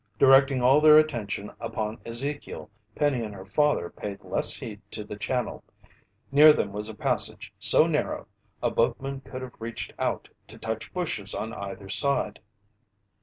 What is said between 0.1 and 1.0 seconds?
Directing all their